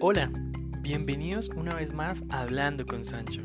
[0.00, 0.30] Hola,
[0.80, 3.42] bienvenidos una vez más a Hablando con Sancho.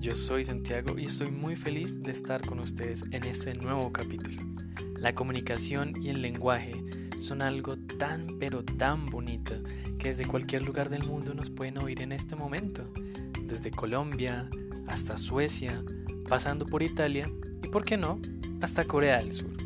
[0.00, 4.42] Yo soy Santiago y estoy muy feliz de estar con ustedes en este nuevo capítulo.
[4.98, 6.74] La comunicación y el lenguaje
[7.16, 9.54] son algo tan pero tan bonito
[9.98, 12.84] que desde cualquier lugar del mundo nos pueden oír en este momento,
[13.40, 14.46] desde Colombia
[14.86, 15.82] hasta Suecia,
[16.28, 17.30] pasando por Italia
[17.62, 18.20] y, por qué no,
[18.60, 19.63] hasta Corea del Sur.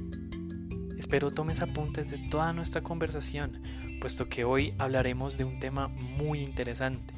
[1.08, 3.62] Espero tomes apuntes de toda nuestra conversación
[3.98, 7.14] puesto que hoy hablaremos de un tema muy interesante,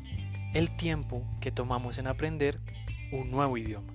[0.54, 2.60] el tiempo que tomamos en aprender
[3.10, 3.92] un nuevo idioma.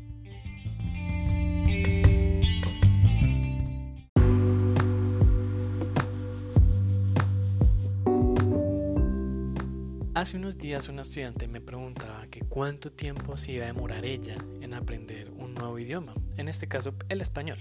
[10.13, 14.35] Hace unos días una estudiante me preguntaba que cuánto tiempo se iba a demorar ella
[14.59, 17.59] en aprender un nuevo idioma, en este caso el español.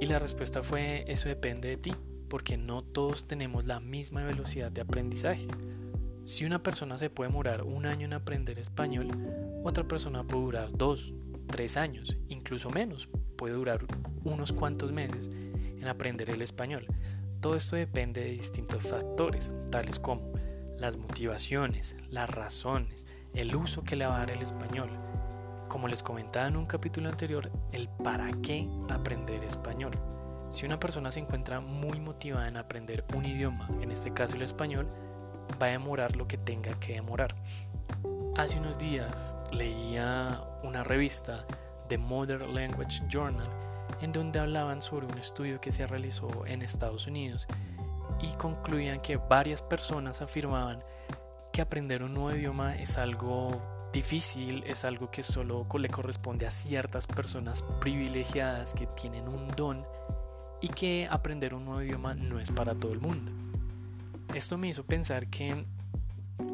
[0.00, 1.92] Y la respuesta fue, eso depende de ti,
[2.28, 5.48] porque no todos tenemos la misma velocidad de aprendizaje.
[6.24, 9.08] Si una persona se puede demorar un año en aprender español,
[9.64, 11.14] otra persona puede durar dos,
[11.48, 13.84] tres años, incluso menos, puede durar
[14.24, 16.86] unos cuantos meses en aprender el español.
[17.40, 20.32] Todo esto depende de distintos factores, tales como
[20.78, 24.90] las motivaciones, las razones, el uso que le va a dar el español.
[25.68, 29.92] Como les comentaba en un capítulo anterior, el para qué aprender español.
[30.50, 34.42] Si una persona se encuentra muy motivada en aprender un idioma, en este caso el
[34.42, 34.88] español,
[35.60, 37.34] va a demorar lo que tenga que demorar.
[38.36, 41.44] Hace unos días leía una revista
[41.88, 43.48] The Modern Language Journal
[44.00, 47.46] en donde hablaban sobre un estudio que se realizó en Estados Unidos
[48.20, 50.82] y concluían que varias personas afirmaban
[51.52, 56.50] que aprender un nuevo idioma es algo difícil, es algo que solo le corresponde a
[56.50, 59.84] ciertas personas privilegiadas que tienen un don
[60.60, 63.32] y que aprender un nuevo idioma no es para todo el mundo.
[64.34, 65.64] Esto me hizo pensar que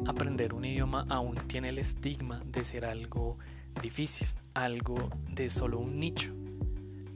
[0.07, 3.37] aprender un idioma aún tiene el estigma de ser algo
[3.81, 6.31] difícil, algo de solo un nicho.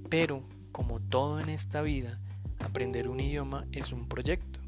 [0.09, 2.19] Pero, como todo en esta vida,
[2.59, 4.59] aprender un idioma es un proyecto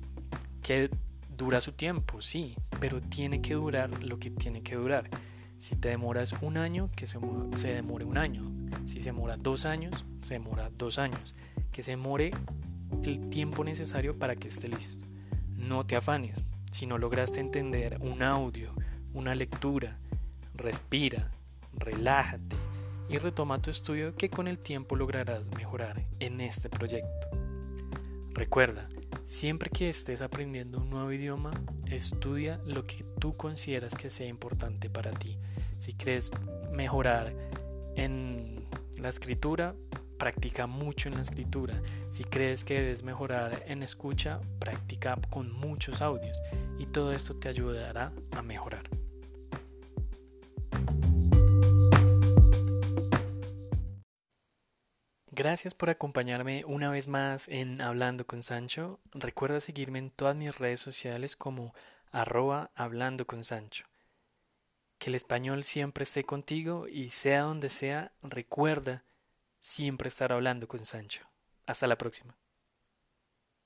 [0.61, 0.89] que
[1.35, 5.09] dura su tiempo, sí, pero tiene que durar lo que tiene que durar.
[5.61, 7.19] Si te demoras un año, que se,
[7.53, 8.41] se demore un año.
[8.87, 11.35] Si se demora dos años, se demora dos años
[11.71, 12.31] que se more
[13.03, 15.05] el tiempo necesario para que esté listo.
[15.55, 16.41] No te afanes,
[16.71, 18.73] si no lograste entender un audio,
[19.13, 19.99] una lectura,
[20.55, 21.29] respira,
[21.73, 22.55] relájate
[23.07, 27.27] y retoma tu estudio que con el tiempo lograrás mejorar en este proyecto.
[28.33, 28.89] Recuerda,
[29.25, 31.51] siempre que estés aprendiendo un nuevo idioma,
[31.87, 35.37] estudia lo que tú consideras que sea importante para ti.
[35.77, 36.31] Si crees
[36.71, 37.33] mejorar
[37.95, 38.65] en
[38.97, 39.75] la escritura,
[40.17, 41.81] practica mucho en la escritura.
[42.09, 46.37] Si crees que debes mejorar en escucha, practica con muchos audios
[46.77, 49.00] y todo esto te ayudará a mejorar.
[55.41, 58.99] Gracias por acompañarme una vez más en Hablando con Sancho.
[59.11, 61.73] Recuerda seguirme en todas mis redes sociales como
[62.11, 63.87] arroba hablando con Sancho.
[64.99, 69.03] Que el español siempre esté contigo y sea donde sea, recuerda
[69.59, 71.25] siempre estar hablando con Sancho.
[71.65, 72.37] Hasta la próxima.